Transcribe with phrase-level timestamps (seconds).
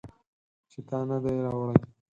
[0.71, 1.79] چې تا نه دي راوړي